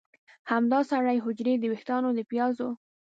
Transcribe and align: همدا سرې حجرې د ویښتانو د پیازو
همدا 0.51 0.79
سرې 0.89 1.23
حجرې 1.25 1.53
د 1.59 1.63
ویښتانو 1.71 2.09
د 2.17 2.19
پیازو 2.31 2.69